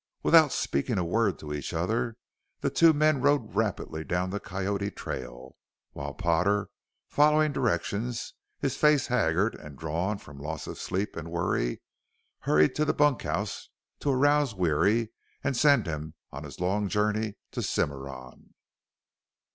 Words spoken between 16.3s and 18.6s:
on his long journey to Cimarron.